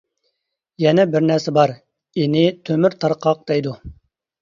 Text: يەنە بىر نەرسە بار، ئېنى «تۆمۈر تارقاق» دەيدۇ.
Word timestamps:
يەنە 0.83 1.05
بىر 1.17 1.27
نەرسە 1.27 1.55
بار، 1.59 1.75
ئېنى 2.23 2.43
«تۆمۈر 2.73 3.01
تارقاق» 3.07 3.49
دەيدۇ. 3.55 3.81